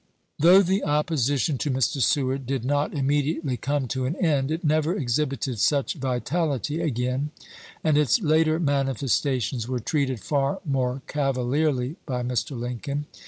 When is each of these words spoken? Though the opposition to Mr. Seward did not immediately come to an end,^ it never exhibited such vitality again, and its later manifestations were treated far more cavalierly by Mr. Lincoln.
Though 0.39 0.63
the 0.63 0.83
opposition 0.83 1.59
to 1.59 1.69
Mr. 1.69 2.01
Seward 2.01 2.47
did 2.47 2.65
not 2.65 2.91
immediately 2.91 3.55
come 3.55 3.87
to 3.89 4.07
an 4.07 4.15
end,^ 4.15 4.49
it 4.49 4.63
never 4.63 4.95
exhibited 4.95 5.59
such 5.59 5.93
vitality 5.93 6.79
again, 6.81 7.29
and 7.83 7.95
its 7.99 8.19
later 8.19 8.59
manifestations 8.59 9.67
were 9.67 9.79
treated 9.79 10.19
far 10.19 10.59
more 10.65 11.03
cavalierly 11.05 11.97
by 12.07 12.23
Mr. 12.23 12.59
Lincoln. 12.59 13.05